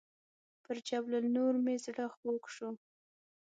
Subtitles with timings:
[0.63, 2.69] پر جبل النور مې زړه خوږ شو.